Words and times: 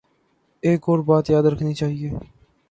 ایک 0.63 0.81
اور 0.89 0.99
بات 0.99 1.29
یاد 1.29 1.43
رکھنی 1.43 1.73
چاہیے۔ 1.73 2.09